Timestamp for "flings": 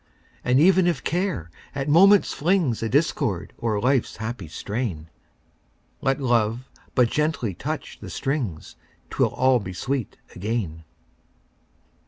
2.33-2.81